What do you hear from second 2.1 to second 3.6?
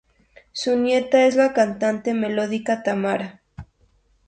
melódica Tamara.